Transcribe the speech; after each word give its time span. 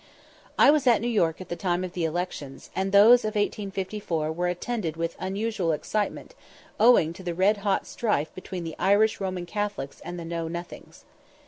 I 0.57 0.71
was 0.71 0.87
at 0.87 0.99
New 0.99 1.07
York 1.07 1.41
at 1.41 1.49
the 1.49 1.55
time 1.55 1.83
of 1.83 1.93
the 1.93 2.05
elections, 2.05 2.71
and 2.75 2.91
those 2.91 3.23
of 3.23 3.35
1854 3.35 4.31
were 4.31 4.47
attended 4.47 4.97
with 4.97 5.15
unusual 5.19 5.73
excitement, 5.73 6.33
owing 6.79 7.13
to 7.13 7.21
the 7.21 7.35
red 7.35 7.57
hot 7.57 7.85
strife 7.85 8.33
between 8.33 8.63
the 8.63 8.75
Irish 8.79 9.21
Roman 9.21 9.45
Catholics 9.45 10.01
and 10.03 10.17
the 10.19 10.25
"Know 10.25 10.47
nothings." 10.47 11.03